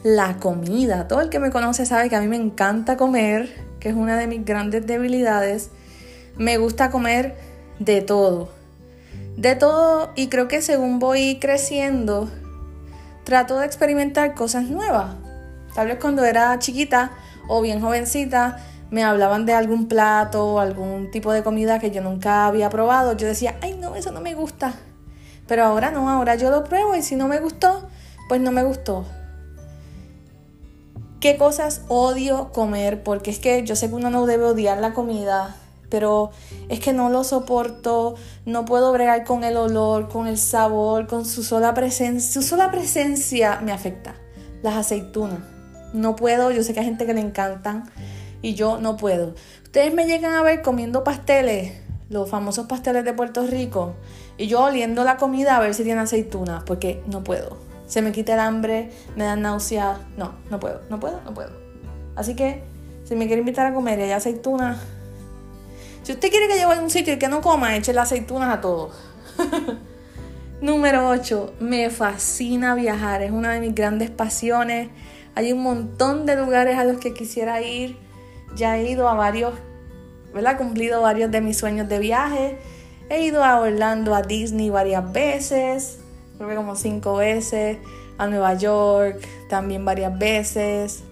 La 0.03 0.39
comida. 0.39 1.09
Todo 1.09 1.21
el 1.21 1.29
que 1.29 1.39
me 1.39 1.51
conoce 1.51 1.85
sabe 1.87 2.09
que 2.09 2.17
a 2.17 2.21
mí 2.21 2.29
me 2.29 2.37
encanta 2.37 2.97
comer, 2.97 3.51
que 3.81 3.91
es 3.91 3.95
una 3.95 4.17
de 4.17 4.27
mis 4.27 4.45
grandes 4.45 4.87
debilidades. 4.87 5.71
Me 6.37 6.57
gusta 6.57 6.91
comer 6.91 7.37
de 7.79 8.01
todo. 8.01 8.49
De 9.37 9.55
todo 9.57 10.13
y 10.17 10.29
creo 10.29 10.49
que 10.49 10.63
según 10.63 10.99
voy 10.99 11.39
creciendo 11.39 12.31
trato 13.27 13.59
de 13.59 13.67
experimentar 13.67 14.35
cosas 14.35 14.71
nuevas. 14.71 15.17
Tal 15.75 15.89
vez 15.89 15.99
cuando 16.01 16.25
era 16.25 16.57
chiquita 16.61 17.11
o 17.49 17.61
bien 17.61 17.81
jovencita 17.81 18.59
me 18.89 19.03
hablaban 19.03 19.47
de 19.47 19.53
algún 19.53 19.89
plato 19.89 20.47
o 20.47 20.61
algún 20.61 21.11
tipo 21.11 21.33
de 21.33 21.43
comida 21.43 21.81
que 21.81 21.91
yo 21.91 22.03
nunca 22.03 22.47
había 22.47 22.71
probado. 22.71 23.17
Yo 23.17 23.27
decía, 23.27 23.57
ay 23.63 23.77
no, 23.81 23.97
eso 23.97 24.13
no 24.13 24.21
me 24.21 24.35
gusta. 24.35 24.75
Pero 25.49 25.65
ahora 25.65 25.91
no, 25.91 26.09
ahora 26.09 26.37
yo 26.37 26.51
lo 26.51 26.63
pruebo 26.63 26.95
y 26.95 27.03
si 27.03 27.17
no 27.17 27.27
me 27.27 27.41
gustó, 27.41 27.89
pues 28.29 28.41
no 28.41 28.53
me 28.53 28.63
gustó. 28.63 29.05
¿Qué 31.19 31.37
cosas 31.37 31.83
odio 31.89 32.53
comer? 32.53 33.03
Porque 33.03 33.33
es 33.33 33.41
que 33.41 33.65
yo 33.65 33.75
sé 33.75 33.89
que 33.89 33.97
uno 33.97 34.09
no 34.09 34.27
debe 34.27 34.45
odiar 34.45 34.79
la 34.79 34.95
comida, 34.95 35.57
pero 35.89 36.31
es 36.69 36.81
que 36.81 36.93
no 36.93 37.11
lo 37.11 37.25
soporto, 37.25 38.15
no 38.45 38.65
puedo 38.65 38.93
bregar 38.93 39.25
con 39.25 39.45
el 39.45 39.57
olor, 39.57 40.09
con 40.09 40.27
el 40.27 40.39
sabor, 40.39 41.07
con 41.07 41.25
su 41.25 41.43
sola 41.43 41.75
presencia. 41.75 42.33
Su 42.33 42.47
sola 42.47 42.71
presencia 42.71 43.61
me 43.63 43.73
afecta. 43.73 44.15
Las 44.63 44.75
aceitunas. 44.75 45.41
No 45.93 46.17
puedo, 46.17 46.51
yo 46.51 46.63
sé 46.63 46.75
que 46.75 46.81
hay 46.81 46.87
gente 46.87 47.07
que 47.07 47.15
le 47.15 47.21
encantan 47.21 47.85
y 48.43 48.55
yo 48.55 48.79
no 48.79 48.97
puedo. 48.97 49.35
Ustedes 49.63 49.95
me 49.95 50.07
llegan 50.07 50.35
a 50.35 50.43
ver 50.43 50.63
comiendo 50.63 51.05
pasteles, 51.05 51.73
los 52.09 52.29
famosos 52.29 52.67
pasteles 52.67 53.05
de 53.05 53.13
Puerto 53.13 53.47
Rico 53.47 53.95
y 54.39 54.47
yo 54.47 54.63
oliendo 54.65 55.05
la 55.05 55.17
comida 55.17 55.57
a 55.57 55.61
ver 55.61 55.75
si 55.75 55.85
tiene 55.85 56.01
aceitunas, 56.01 56.63
porque 56.65 57.03
no 57.07 57.25
puedo. 57.25 57.57
Se 57.87 58.03
me 58.03 58.13
quita 58.13 58.35
el 58.35 58.41
hambre, 58.41 58.91
me 59.15 59.25
dan 59.25 59.43
náuseas. 59.43 59.99
No, 60.17 60.35
no 60.51 60.61
puedo, 60.61 60.83
no 60.91 61.01
puedo, 61.01 61.21
no 61.23 61.33
puedo. 61.33 61.51
Así 62.17 62.35
que, 62.35 62.63
si 63.05 63.15
me 63.15 63.27
quiere 63.27 63.41
invitar 63.41 63.67
a 63.67 63.75
comer 63.75 63.99
y 63.99 64.03
hay 64.03 64.11
aceitunas, 64.11 64.79
si 66.07 66.13
usted 66.13 66.31
quiere 66.31 66.47
que 66.47 66.61
yo 66.61 66.69
vaya 66.69 66.81
a 66.81 66.85
un 66.85 66.89
sitio 66.91 67.15
y 67.15 67.19
que 67.19 67.27
no 67.27 67.41
coma, 67.41 67.75
eche 67.75 67.93
las 67.93 68.13
aceitunas 68.13 68.57
a 68.57 68.61
todos. 68.61 68.95
Número 70.61 71.09
8. 71.09 71.55
Me 71.59 71.91
fascina 71.91 72.77
viajar. 72.77 73.23
Es 73.23 73.33
una 73.33 73.51
de 73.51 73.59
mis 73.59 73.75
grandes 73.75 74.11
pasiones. 74.11 74.89
Hay 75.35 75.53
un 75.53 75.65
montón 75.65 76.25
de 76.25 76.37
lugares 76.37 76.79
a 76.79 76.85
los 76.85 76.99
que 76.99 77.13
quisiera 77.13 77.61
ir. 77.61 77.97
Ya 78.55 78.79
he 78.79 78.89
ido 78.89 79.09
a 79.09 79.15
varios, 79.15 79.55
¿verdad? 80.33 80.57
Cumplido 80.59 81.03
varios 81.03 81.33
de 81.33 81.41
mis 81.41 81.59
sueños 81.59 81.89
de 81.89 81.99
viaje. 81.99 82.61
He 83.11 83.23
ido 83.25 83.43
a 83.43 83.59
Orlando, 83.59 84.15
a 84.15 84.23
Disney 84.23 84.71
varias 84.71 85.13
veces. 85.13 85.99
Creo 86.37 86.49
que 86.49 86.55
como 86.55 86.77
cinco 86.77 87.17
veces. 87.17 87.79
A 88.17 88.29
Nueva 88.29 88.55
York 88.55 89.27
también 89.49 89.85
varias 89.85 90.17
veces. 90.17 91.03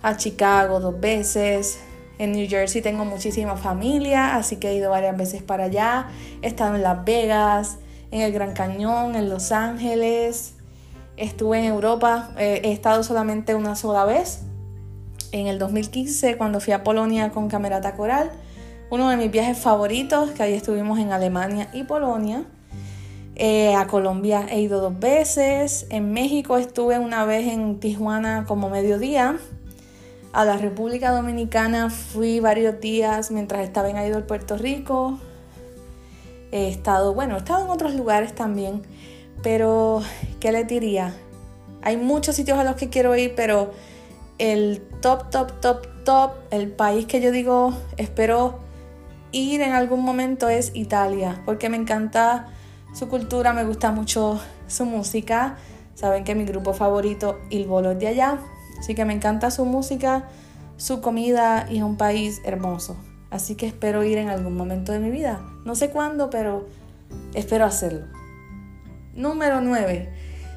A 0.00 0.16
Chicago 0.16 0.78
dos 0.78 1.00
veces. 1.00 1.80
En 2.18 2.32
New 2.32 2.48
Jersey 2.48 2.82
tengo 2.82 3.04
muchísima 3.04 3.56
familia, 3.56 4.36
así 4.36 4.56
que 4.56 4.70
he 4.70 4.74
ido 4.74 4.90
varias 4.90 5.16
veces 5.16 5.42
para 5.42 5.64
allá. 5.64 6.08
He 6.42 6.46
estado 6.46 6.76
en 6.76 6.82
Las 6.82 7.04
Vegas, 7.04 7.78
en 8.10 8.20
el 8.20 8.32
Gran 8.32 8.52
Cañón, 8.52 9.16
en 9.16 9.28
Los 9.28 9.52
Ángeles. 9.52 10.54
Estuve 11.16 11.58
en 11.58 11.64
Europa, 11.66 12.30
eh, 12.38 12.60
he 12.64 12.72
estado 12.72 13.02
solamente 13.02 13.54
una 13.54 13.76
sola 13.76 14.04
vez, 14.04 14.42
en 15.32 15.46
el 15.46 15.58
2015 15.58 16.36
cuando 16.36 16.60
fui 16.60 16.72
a 16.72 16.84
Polonia 16.84 17.30
con 17.30 17.48
Camerata 17.48 17.96
Coral. 17.96 18.30
Uno 18.90 19.08
de 19.08 19.16
mis 19.16 19.30
viajes 19.30 19.58
favoritos, 19.58 20.30
que 20.32 20.42
ahí 20.42 20.52
estuvimos 20.52 20.98
en 20.98 21.12
Alemania 21.12 21.68
y 21.72 21.84
Polonia. 21.84 22.44
Eh, 23.34 23.74
a 23.74 23.86
Colombia 23.86 24.46
he 24.50 24.60
ido 24.60 24.80
dos 24.80 24.98
veces. 24.98 25.86
En 25.88 26.12
México 26.12 26.58
estuve 26.58 26.98
una 26.98 27.24
vez 27.24 27.50
en 27.50 27.80
Tijuana 27.80 28.44
como 28.46 28.68
mediodía. 28.68 29.38
A 30.32 30.46
la 30.46 30.56
República 30.56 31.10
Dominicana 31.10 31.90
fui 31.90 32.40
varios 32.40 32.80
días 32.80 33.30
mientras 33.30 33.64
estaba 33.64 33.90
en 33.90 33.98
Idol 33.98 34.24
Puerto 34.24 34.56
Rico. 34.56 35.18
He 36.50 36.68
estado, 36.68 37.12
bueno, 37.12 37.34
he 37.34 37.38
estado 37.38 37.66
en 37.66 37.70
otros 37.70 37.94
lugares 37.94 38.34
también, 38.34 38.80
pero 39.42 40.02
¿qué 40.40 40.50
le 40.50 40.64
diría? 40.64 41.14
Hay 41.82 41.98
muchos 41.98 42.34
sitios 42.34 42.58
a 42.58 42.64
los 42.64 42.76
que 42.76 42.88
quiero 42.88 43.14
ir, 43.14 43.34
pero 43.34 43.72
el 44.38 44.80
top, 45.02 45.28
top, 45.28 45.60
top, 45.60 45.86
top, 46.04 46.30
el 46.50 46.68
país 46.68 47.04
que 47.04 47.20
yo 47.20 47.30
digo 47.30 47.74
espero 47.98 48.58
ir 49.32 49.60
en 49.60 49.72
algún 49.72 50.02
momento 50.02 50.48
es 50.48 50.70
Italia, 50.74 51.42
porque 51.44 51.68
me 51.68 51.76
encanta 51.76 52.48
su 52.94 53.08
cultura, 53.08 53.52
me 53.52 53.64
gusta 53.64 53.92
mucho 53.92 54.40
su 54.66 54.86
música. 54.86 55.58
Saben 55.94 56.24
que 56.24 56.34
mi 56.34 56.46
grupo 56.46 56.72
favorito, 56.72 57.38
Il 57.50 57.66
Volo, 57.66 57.94
de 57.94 58.08
allá, 58.08 58.38
así 58.82 58.96
que 58.96 59.04
me 59.04 59.12
encanta 59.12 59.52
su 59.52 59.64
música, 59.64 60.24
su 60.76 61.00
comida 61.00 61.68
y 61.70 61.76
es 61.76 61.84
un 61.84 61.96
país 61.96 62.40
hermoso. 62.44 62.96
Así 63.30 63.54
que 63.54 63.68
espero 63.68 64.02
ir 64.02 64.18
en 64.18 64.28
algún 64.28 64.56
momento 64.56 64.90
de 64.90 64.98
mi 64.98 65.08
vida. 65.10 65.40
No 65.64 65.76
sé 65.76 65.90
cuándo, 65.90 66.30
pero 66.30 66.66
espero 67.32 67.64
hacerlo. 67.64 68.06
Número 69.14 69.60
9. 69.60 70.12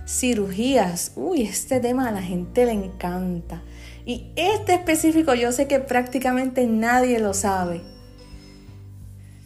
Cirugías. 0.07 1.11
Uy, 1.15 1.43
este 1.43 1.79
tema 1.79 2.09
a 2.09 2.11
la 2.11 2.23
gente 2.23 2.65
le 2.65 2.71
encanta. 2.71 3.61
Y 4.07 4.31
este 4.35 4.73
específico 4.73 5.35
yo 5.35 5.51
sé 5.51 5.67
que 5.67 5.77
prácticamente 5.77 6.65
nadie 6.65 7.19
lo 7.19 7.35
sabe. 7.35 7.83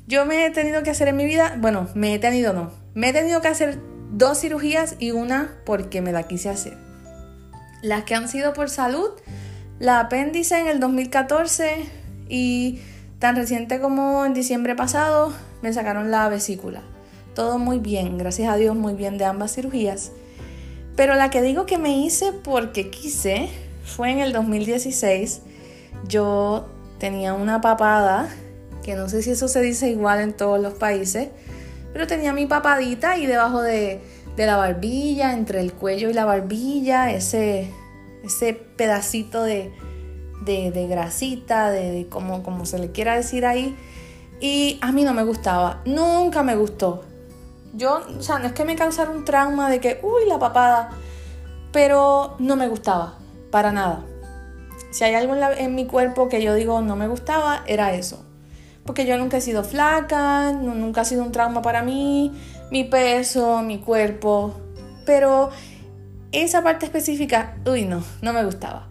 Yo 0.08 0.26
me 0.26 0.46
he 0.46 0.52
tenido 0.52 0.84
que 0.84 0.92
hacer 0.92 1.10
en 1.10 1.18
mi 1.18 1.26
vida, 1.26 1.58
bueno, 1.60 1.90
me 1.96 2.14
he 2.14 2.20
tenido 2.20 2.54
no, 2.54 2.72
me 2.94 3.10
he 3.10 3.14
tenido 3.14 3.42
que 3.42 3.50
hacer 3.50 3.78
dos 4.12 4.40
cirugías 4.40 4.96
y 5.00 5.12
una 5.12 5.58
porque 5.66 6.02
me 6.02 6.14
la 6.14 6.24
quise 6.24 6.48
hacer. 6.48 6.89
Las 7.82 8.04
que 8.04 8.16
han 8.16 8.28
sido 8.28 8.54
por 8.54 8.70
salud, 8.70 9.10
la 9.80 10.00
apéndice 10.00 10.60
en 10.60 10.68
el 10.68 10.80
2014 10.80 11.86
y 12.30 12.82
Tan 13.20 13.36
reciente 13.36 13.82
como 13.82 14.26
en 14.26 14.34
diciembre 14.34 14.76
pasado 14.76 15.34
me 15.62 15.74
sacaron 15.74 16.10
la 16.10 16.30
vesícula. 16.30 16.82
Todo 17.36 17.60
muy 17.60 17.78
bien, 17.78 18.18
gracias 18.18 18.50
a 18.50 18.56
Dios 18.56 18.78
muy 18.78 18.94
bien 18.94 19.18
de 19.18 19.26
ambas 19.26 19.54
cirugías. 19.54 20.14
Pero 20.96 21.16
la 21.16 21.30
que 21.30 21.42
digo 21.42 21.66
que 21.66 21.78
me 21.78 21.98
hice 21.98 22.32
porque 22.32 22.90
quise 22.90 23.50
fue 23.84 24.12
en 24.12 24.20
el 24.20 24.32
2016. 24.32 25.42
Yo 26.08 26.70
tenía 26.98 27.34
una 27.34 27.60
papada, 27.60 28.30
que 28.84 28.96
no 28.96 29.10
sé 29.10 29.22
si 29.22 29.32
eso 29.32 29.50
se 29.50 29.60
dice 29.60 29.90
igual 29.90 30.22
en 30.22 30.32
todos 30.32 30.62
los 30.62 30.76
países, 30.76 31.28
pero 31.92 32.08
tenía 32.08 32.32
mi 32.32 32.46
papadita 32.46 33.18
y 33.18 33.26
debajo 33.26 33.62
de, 33.62 34.00
de 34.40 34.46
la 34.46 34.56
barbilla, 34.56 35.34
entre 35.34 35.60
el 35.60 35.74
cuello 35.74 36.10
y 36.10 36.14
la 36.14 36.24
barbilla, 36.24 37.12
ese, 37.12 37.70
ese 38.24 38.54
pedacito 38.54 39.44
de, 39.44 39.74
de, 40.46 40.88
grasita, 40.88 41.70
de, 41.70 42.08
como, 42.10 42.42
como 42.42 42.66
se 42.66 42.80
le 42.80 42.90
quiera 42.90 43.18
decir 43.18 43.46
ahí. 43.46 43.76
Y 44.40 44.80
a 44.80 44.94
mí 44.94 45.04
no 45.04 45.14
me 45.14 45.24
gustaba, 45.24 45.82
nunca 45.84 46.42
me 46.42 46.56
gustó. 46.56 47.04
Yo, 47.74 48.00
o 48.18 48.22
sea, 48.22 48.40
no 48.40 48.48
es 48.48 48.54
que 48.54 48.64
me 48.64 48.78
causara 48.78 49.12
un 49.12 49.26
trauma 49.26 49.70
de 49.70 49.82
que, 49.82 50.00
uy, 50.04 50.26
la 50.26 50.40
papada, 50.40 50.92
pero 51.74 52.38
no 52.40 52.56
me 52.56 52.70
gustaba, 52.70 53.16
para 53.52 53.74
nada. 53.74 54.06
Si 54.92 55.04
hay 55.04 55.16
algo 55.16 55.36
en, 55.36 55.76
mi 55.76 55.86
cuerpo 55.86 56.30
que 56.30 56.42
yo 56.42 56.56
digo 56.56 56.80
no 56.80 56.96
me 56.96 57.10
gustaba, 57.10 57.64
era 57.68 57.94
eso. 57.94 58.24
Porque 58.86 59.06
yo 59.06 59.18
nunca 59.18 59.36
he 59.36 59.42
sido 59.42 59.66
flaca, 59.66 60.54
nunca 60.54 61.02
ha 61.02 61.06
sido 61.06 61.24
un 61.24 61.34
trauma 61.34 61.62
para 61.62 61.84
mí, 61.84 62.32
mi 62.72 62.84
peso, 62.84 63.62
mi 63.62 63.80
cuerpo. 63.80 64.56
Pero 65.06 65.50
esa 66.32 66.64
parte 66.64 66.86
específica, 66.86 67.56
uy, 67.66 67.86
no, 67.86 68.04
no 68.22 68.34
me 68.34 68.44
gustaba. 68.44 68.88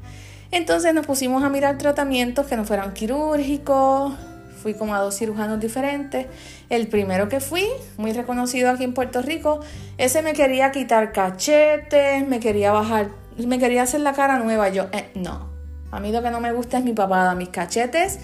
Entonces 0.50 0.94
nos 0.94 1.06
pusimos 1.06 1.42
a 1.42 1.50
mirar 1.50 1.76
tratamientos 1.78 2.46
que 2.46 2.56
no 2.56 2.64
fueran 2.64 2.92
quirúrgicos. 2.94 4.14
Fui 4.62 4.74
como 4.74 4.94
a 4.94 5.00
dos 5.00 5.16
cirujanos 5.16 5.60
diferentes. 5.60 6.26
El 6.68 6.88
primero 6.88 7.28
que 7.28 7.40
fui, 7.40 7.66
muy 7.96 8.12
reconocido 8.12 8.70
aquí 8.70 8.84
en 8.84 8.92
Puerto 8.92 9.22
Rico, 9.22 9.60
ese 9.98 10.22
me 10.22 10.32
quería 10.32 10.72
quitar 10.72 11.12
cachetes, 11.12 12.26
me 12.26 12.40
quería 12.40 12.72
bajar, 12.72 13.10
me 13.36 13.58
quería 13.58 13.82
hacer 13.82 14.00
la 14.00 14.14
cara 14.14 14.38
nueva. 14.38 14.68
Yo, 14.70 14.86
eh, 14.92 15.10
no. 15.14 15.48
A 15.90 16.00
mí 16.00 16.12
lo 16.12 16.22
que 16.22 16.30
no 16.30 16.40
me 16.40 16.52
gusta 16.52 16.78
es 16.78 16.84
mi 16.84 16.92
papada, 16.92 17.34
mis 17.34 17.50
cachetes. 17.50 18.18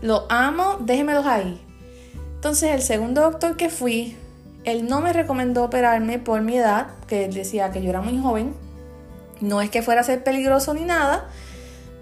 Lo 0.00 0.26
amo, 0.30 0.78
déjemelos 0.80 1.26
ahí. 1.26 1.60
Entonces 2.36 2.70
el 2.70 2.82
segundo 2.82 3.22
doctor 3.22 3.56
que 3.56 3.68
fui, 3.68 4.16
él 4.64 4.86
no 4.86 5.00
me 5.00 5.12
recomendó 5.12 5.64
operarme 5.64 6.18
por 6.18 6.42
mi 6.42 6.56
edad, 6.56 6.88
que 7.06 7.24
él 7.24 7.34
decía 7.34 7.70
que 7.70 7.82
yo 7.82 7.90
era 7.90 8.02
muy 8.02 8.18
joven. 8.20 8.54
No 9.40 9.60
es 9.60 9.70
que 9.70 9.82
fuera 9.82 10.02
a 10.02 10.04
ser 10.04 10.22
peligroso 10.22 10.74
ni 10.74 10.82
nada, 10.82 11.28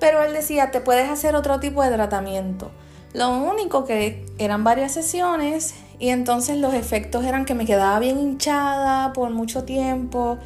pero 0.00 0.22
él 0.22 0.32
decía, 0.32 0.70
te 0.70 0.80
puedes 0.80 1.08
hacer 1.08 1.34
otro 1.36 1.60
tipo 1.60 1.82
de 1.82 1.90
tratamiento. 1.90 2.70
Lo 3.14 3.30
único 3.30 3.84
que 3.84 4.26
eran 4.38 4.64
varias 4.64 4.92
sesiones 4.92 5.74
y 5.98 6.10
entonces 6.10 6.58
los 6.58 6.74
efectos 6.74 7.24
eran 7.24 7.44
que 7.44 7.54
me 7.54 7.64
quedaba 7.64 7.98
bien 7.98 8.18
hinchada 8.18 9.12
por 9.12 9.30
mucho 9.30 9.64
tiempo. 9.64 10.38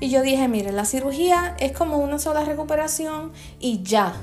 Y 0.00 0.10
yo 0.10 0.22
dije, 0.22 0.48
mire, 0.48 0.72
la 0.72 0.84
cirugía 0.84 1.56
es 1.58 1.72
como 1.72 1.98
una 1.98 2.18
sola 2.18 2.44
recuperación 2.44 3.32
y 3.60 3.82
ya. 3.82 4.14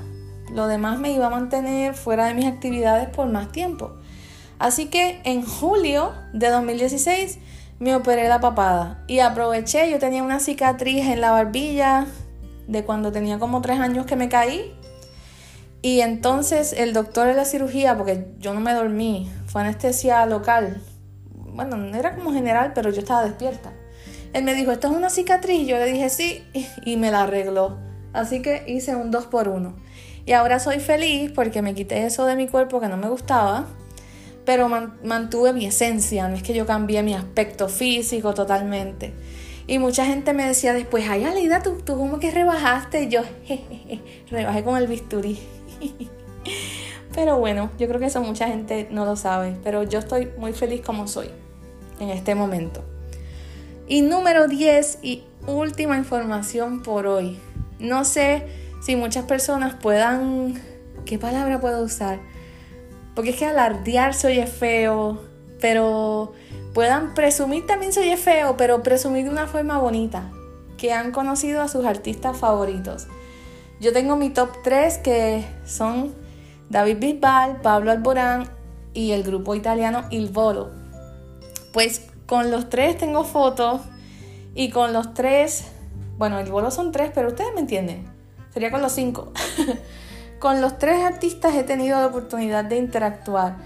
Lo 0.52 0.66
demás 0.66 0.98
me 0.98 1.12
iba 1.12 1.26
a 1.26 1.30
mantener 1.30 1.94
fuera 1.94 2.26
de 2.26 2.34
mis 2.34 2.46
actividades 2.46 3.08
por 3.08 3.28
más 3.28 3.50
tiempo. 3.50 3.92
Así 4.60 4.86
que 4.86 5.22
en 5.24 5.42
julio 5.42 6.12
de 6.34 6.50
2016 6.50 7.38
me 7.78 7.94
operé 7.94 8.28
la 8.28 8.40
papada 8.40 9.02
y 9.06 9.20
aproveché, 9.20 9.90
yo 9.90 9.98
tenía 9.98 10.22
una 10.22 10.38
cicatriz 10.38 11.06
en 11.06 11.22
la 11.22 11.30
barbilla 11.30 12.06
de 12.68 12.84
cuando 12.84 13.10
tenía 13.10 13.38
como 13.38 13.62
tres 13.62 13.80
años 13.80 14.04
que 14.04 14.16
me 14.16 14.28
caí. 14.28 14.76
Y 15.80 16.02
entonces 16.02 16.74
el 16.74 16.92
doctor 16.92 17.26
de 17.28 17.34
la 17.34 17.46
cirugía, 17.46 17.96
porque 17.96 18.26
yo 18.38 18.52
no 18.52 18.60
me 18.60 18.74
dormí, 18.74 19.32
fue 19.46 19.62
anestesia 19.62 20.26
local. 20.26 20.82
Bueno, 21.32 21.78
no 21.78 21.96
era 21.96 22.14
como 22.14 22.34
general, 22.34 22.72
pero 22.74 22.90
yo 22.90 23.00
estaba 23.00 23.24
despierta. 23.24 23.72
Él 24.34 24.44
me 24.44 24.52
dijo, 24.52 24.72
¿esto 24.72 24.88
es 24.88 24.92
una 24.94 25.08
cicatriz? 25.08 25.66
Yo 25.66 25.78
le 25.78 25.86
dije 25.86 26.10
sí 26.10 26.44
y 26.84 26.98
me 26.98 27.10
la 27.10 27.22
arregló. 27.22 27.78
Así 28.12 28.42
que 28.42 28.62
hice 28.66 28.94
un 28.94 29.10
2 29.10 29.26
por 29.26 29.48
1 29.48 29.74
Y 30.26 30.32
ahora 30.32 30.58
soy 30.58 30.80
feliz 30.80 31.32
porque 31.34 31.62
me 31.62 31.74
quité 31.74 32.04
eso 32.04 32.26
de 32.26 32.36
mi 32.36 32.46
cuerpo 32.46 32.78
que 32.80 32.88
no 32.88 32.98
me 32.98 33.08
gustaba, 33.08 33.66
pero 34.44 34.68
mantuve 34.68 35.52
mi 35.52 35.66
esencia, 35.66 36.28
no 36.28 36.34
es 36.34 36.42
que 36.42 36.54
yo 36.54 36.66
cambié 36.66 37.02
mi 37.02 37.14
aspecto 37.14 37.68
físico 37.68 38.34
totalmente. 38.34 39.12
Y 39.66 39.78
mucha 39.78 40.04
gente 40.04 40.32
me 40.32 40.44
decía 40.44 40.72
después, 40.72 41.08
ay 41.08 41.24
Aleida, 41.24 41.62
¿tú, 41.62 41.78
tú 41.84 41.96
como 41.96 42.18
que 42.18 42.30
rebajaste. 42.30 43.04
Y 43.04 43.08
yo, 43.08 43.22
jejeje, 43.44 44.00
rebajé 44.28 44.64
con 44.64 44.76
el 44.76 44.88
bisturí. 44.88 45.38
pero 47.14 47.38
bueno, 47.38 47.70
yo 47.78 47.86
creo 47.86 48.00
que 48.00 48.06
eso 48.06 48.20
mucha 48.22 48.48
gente 48.48 48.88
no 48.90 49.04
lo 49.04 49.14
sabe. 49.14 49.56
Pero 49.62 49.84
yo 49.84 50.00
estoy 50.00 50.28
muy 50.38 50.52
feliz 50.52 50.80
como 50.80 51.06
soy 51.06 51.30
en 52.00 52.08
este 52.08 52.34
momento. 52.34 52.82
Y 53.86 54.02
número 54.02 54.48
10 54.48 54.98
y 55.02 55.24
última 55.46 55.96
información 55.96 56.82
por 56.82 57.06
hoy. 57.06 57.38
No 57.78 58.04
sé 58.04 58.46
si 58.82 58.96
muchas 58.96 59.24
personas 59.26 59.74
puedan... 59.74 60.60
¿Qué 61.04 61.18
palabra 61.18 61.60
puedo 61.60 61.82
usar? 61.82 62.20
Porque 63.14 63.30
es 63.30 63.36
que 63.36 63.46
alardear 63.46 64.14
se 64.14 64.28
oye 64.28 64.46
feo, 64.46 65.20
pero 65.60 66.32
puedan 66.74 67.14
presumir, 67.14 67.66
también 67.66 67.92
soy 67.92 68.16
feo, 68.16 68.56
pero 68.56 68.82
presumir 68.82 69.24
de 69.24 69.30
una 69.30 69.46
forma 69.46 69.78
bonita, 69.78 70.30
que 70.76 70.92
han 70.92 71.12
conocido 71.12 71.62
a 71.62 71.68
sus 71.68 71.84
artistas 71.84 72.36
favoritos. 72.36 73.06
Yo 73.80 73.92
tengo 73.92 74.16
mi 74.16 74.30
top 74.30 74.50
3 74.62 74.98
que 74.98 75.44
son 75.64 76.14
David 76.68 76.98
Bisbal, 76.98 77.60
Pablo 77.60 77.90
Alborán 77.90 78.48
y 78.94 79.12
el 79.12 79.22
grupo 79.22 79.54
italiano 79.54 80.04
Il 80.10 80.28
Volo. 80.28 80.70
Pues 81.72 82.06
con 82.26 82.50
los 82.50 82.68
tres 82.68 82.96
tengo 82.96 83.24
fotos 83.24 83.80
y 84.54 84.70
con 84.70 84.92
los 84.92 85.14
tres, 85.14 85.64
bueno, 86.16 86.38
el 86.38 86.50
Volo 86.50 86.70
son 86.70 86.92
tres, 86.92 87.10
pero 87.14 87.28
ustedes 87.28 87.50
me 87.54 87.60
entienden, 87.60 88.06
sería 88.52 88.70
con 88.70 88.82
los 88.82 88.92
cinco. 88.92 89.32
con 90.40 90.62
los 90.62 90.78
tres 90.78 91.04
artistas 91.04 91.54
he 91.54 91.62
tenido 91.62 92.00
la 92.00 92.06
oportunidad 92.06 92.64
de 92.64 92.78
interactuar 92.78 93.58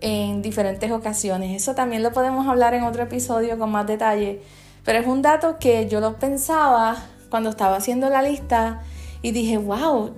en 0.00 0.42
diferentes 0.42 0.92
ocasiones. 0.92 1.60
Eso 1.60 1.74
también 1.74 2.02
lo 2.02 2.12
podemos 2.12 2.46
hablar 2.46 2.74
en 2.74 2.84
otro 2.84 3.02
episodio 3.02 3.58
con 3.58 3.70
más 3.70 3.86
detalle, 3.86 4.42
pero 4.84 4.98
es 4.98 5.06
un 5.06 5.22
dato 5.22 5.58
que 5.58 5.88
yo 5.88 6.00
lo 6.00 6.18
pensaba 6.18 7.02
cuando 7.30 7.48
estaba 7.48 7.76
haciendo 7.76 8.10
la 8.10 8.20
lista 8.20 8.82
y 9.22 9.30
dije, 9.30 9.56
wow, 9.56 10.14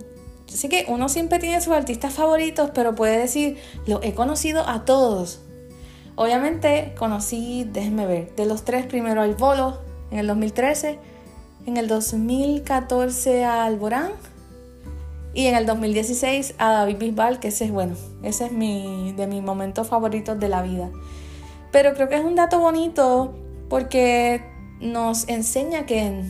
yo 0.49 0.57
sé 0.57 0.69
que 0.69 0.87
uno 0.89 1.09
siempre 1.09 1.39
tiene 1.39 1.61
sus 1.61 1.73
artistas 1.73 2.13
favoritos, 2.13 2.71
pero 2.75 2.97
puede 2.97 3.17
decir, 3.17 3.59
lo 3.87 4.03
he 4.03 4.13
conocido 4.13 4.69
a 4.69 4.85
todos. 4.85 5.41
Obviamente 6.17 6.95
conocí, 6.99 7.69
déjenme 7.73 8.07
ver, 8.07 8.35
de 8.35 8.47
los 8.47 8.65
tres 8.65 8.87
primero 8.87 9.23
al 9.23 9.37
Bolo 9.37 9.79
en 10.11 10.19
el 10.19 10.27
2013, 10.27 10.99
en 11.67 11.77
el 11.77 11.87
2014 11.87 13.45
a 13.45 13.65
Alborán 13.65 14.11
y 15.35 15.47
en 15.47 15.55
el 15.55 15.67
2016 15.67 16.55
a 16.59 16.73
David 16.73 16.99
Bisbal, 16.99 17.41
que 17.41 17.49
ese 17.49 17.65
es 17.65 17.71
bueno, 17.71 17.95
ese 18.23 18.47
es 18.47 18.53
mi, 18.53 19.13
de 19.17 19.27
mis 19.27 19.43
momentos 19.43 19.89
favoritos 19.89 20.39
de 20.39 20.49
la 20.49 20.63
vida. 20.63 20.91
Pero 21.71 21.95
creo 21.95 22.09
que 22.09 22.17
es 22.17 22.25
un 22.25 22.35
dato 22.35 22.61
bonito 22.61 23.35
porque 23.71 24.45
nos 24.81 25.29
enseña 25.29 25.87
que, 25.87 26.23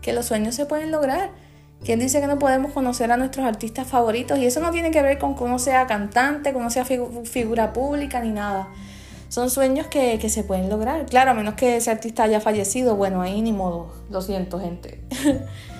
que 0.00 0.12
los 0.12 0.26
sueños 0.26 0.56
se 0.56 0.66
pueden 0.66 0.90
lograr. 0.90 1.30
¿Quién 1.84 2.00
dice 2.00 2.20
que 2.20 2.26
no 2.26 2.38
podemos 2.38 2.72
conocer 2.72 3.10
a 3.12 3.16
nuestros 3.16 3.46
artistas 3.46 3.86
favoritos? 3.86 4.38
Y 4.38 4.46
eso 4.46 4.60
no 4.60 4.70
tiene 4.70 4.90
que 4.90 5.02
ver 5.02 5.18
con 5.18 5.36
uno 5.38 5.58
sea 5.58 5.86
cantante, 5.86 6.52
uno 6.54 6.70
sea 6.70 6.84
figura 6.84 7.72
pública 7.72 8.20
ni 8.20 8.30
nada. 8.30 8.68
Son 9.28 9.50
sueños 9.50 9.86
que, 9.86 10.18
que, 10.18 10.28
se 10.28 10.44
pueden 10.44 10.68
lograr. 10.68 11.06
Claro, 11.06 11.30
a 11.30 11.34
menos 11.34 11.54
que 11.54 11.76
ese 11.76 11.90
artista 11.90 12.24
haya 12.24 12.40
fallecido, 12.40 12.96
bueno, 12.96 13.22
ahí 13.22 13.40
ni 13.40 13.52
modo. 13.52 13.92
Lo 14.10 14.20
siento, 14.20 14.60
gente. 14.60 15.00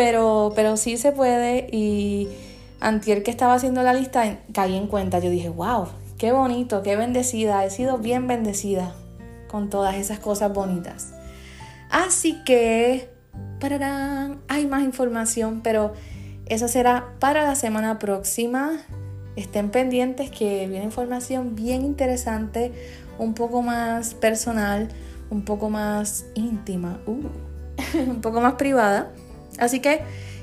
pero, 0.00 0.54
pero 0.56 0.78
sí 0.78 0.96
se 0.96 1.12
puede 1.12 1.68
y 1.70 2.26
antier 2.80 3.22
que 3.22 3.30
estaba 3.30 3.52
haciendo 3.52 3.82
la 3.82 3.92
lista 3.92 4.38
caí 4.54 4.74
en 4.74 4.86
cuenta. 4.86 5.18
Yo 5.18 5.28
dije, 5.28 5.50
wow, 5.50 5.88
qué 6.16 6.32
bonito, 6.32 6.82
qué 6.82 6.96
bendecida. 6.96 7.62
He 7.66 7.70
sido 7.70 7.98
bien 7.98 8.26
bendecida 8.26 8.94
con 9.46 9.68
todas 9.68 9.96
esas 9.96 10.18
cosas 10.18 10.54
bonitas. 10.54 11.12
Así 11.90 12.42
que, 12.46 13.10
¡pararán! 13.60 14.40
hay 14.48 14.66
más 14.66 14.84
información, 14.84 15.60
pero 15.62 15.92
eso 16.46 16.66
será 16.66 17.12
para 17.18 17.44
la 17.44 17.54
semana 17.54 17.98
próxima. 17.98 18.78
Estén 19.36 19.68
pendientes 19.68 20.30
que 20.30 20.66
viene 20.66 20.86
información 20.86 21.56
bien 21.56 21.84
interesante, 21.84 22.72
un 23.18 23.34
poco 23.34 23.60
más 23.60 24.14
personal, 24.14 24.88
un 25.28 25.44
poco 25.44 25.68
más 25.68 26.24
íntima, 26.34 27.02
uh, 27.04 27.20
un 28.10 28.22
poco 28.22 28.40
más 28.40 28.54
privada. 28.54 29.12
Así 29.58 29.80
que 29.80 30.02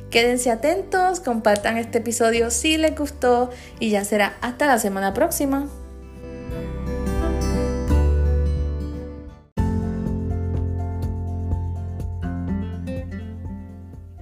quédense 0.09 0.51
atentos, 0.51 1.19
compartan 1.19 1.77
este 1.77 1.99
episodio 1.99 2.49
si 2.51 2.77
les 2.77 2.95
gustó 2.95 3.49
y 3.79 3.89
ya 3.89 4.03
será 4.05 4.37
hasta 4.41 4.67
la 4.67 4.79
semana 4.79 5.13
próxima. 5.13 5.67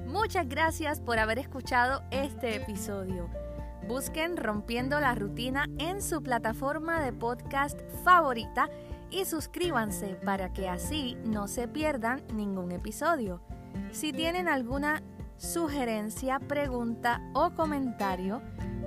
Muchas 0.06 0.50
gracias 0.50 1.00
por 1.00 1.19
haber 1.19 1.39
escuchado 1.39 2.02
este 2.12 2.56
episodio. 2.56 3.30
Busquen 3.88 4.36
Rompiendo 4.36 5.00
la 5.00 5.13
Rutina 5.13 5.67
en 5.78 6.02
su 6.02 6.24
plataforma 6.24 7.02
de 7.02 7.13
podcast 7.13 7.80
favorita 8.04 8.69
y 9.12 9.26
suscríbanse 9.26 10.15
para 10.26 10.52
que 10.52 10.67
así 10.67 11.15
no 11.24 11.48
se 11.48 11.67
pierdan 11.67 12.24
ningún 12.34 12.71
episodio. 12.71 13.41
Si 13.92 14.12
tienen 14.12 14.48
alguna 14.48 15.04
sugerencia, 15.38 16.40
pregunta 16.40 17.22
o 17.34 17.52
comentario, 17.52 18.42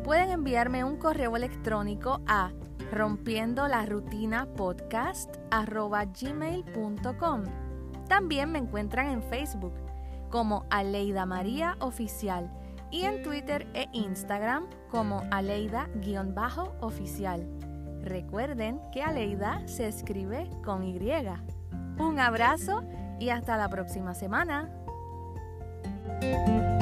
pueden 0.04 0.30
enviarme 0.30 0.84
un 0.84 0.96
correo 0.96 1.36
electrónico 1.36 2.20
a 2.26 2.50
rompiendo 2.90 3.68
la 3.68 3.86
rutina 3.86 4.46
podcast. 4.56 5.36
También 8.08 8.52
me 8.52 8.58
encuentran 8.58 9.10
en 9.10 9.22
Facebook 9.22 9.74
como 10.30 10.64
Aleida 10.70 11.26
María 11.26 11.76
Oficial 11.80 12.50
y 12.90 13.02
en 13.02 13.22
Twitter 13.22 13.66
e 13.74 13.86
Instagram 13.92 14.66
como 14.90 15.22
Aleida-oficial. 15.30 17.46
Recuerden 18.02 18.80
que 18.92 19.02
Aleida 19.02 19.60
se 19.66 19.86
escribe 19.88 20.48
con 20.64 20.84
Y. 20.84 20.98
Un 21.98 22.18
abrazo 22.18 22.82
y 23.18 23.30
hasta 23.30 23.56
la 23.56 23.68
próxima 23.68 24.14
semana. 24.14 24.70
Música 26.20 26.77